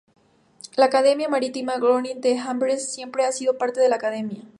La 0.77 0.85
Academia 0.85 1.29
Marítima 1.29 1.77
Groningen 1.77 2.21
de 2.21 2.39
Amberes 2.39 2.91
siempre 2.91 3.23
ha 3.23 3.31
sido 3.31 3.59
parte 3.59 3.79
de 3.81 3.87
la 3.89 3.97
Academia. 3.97 4.41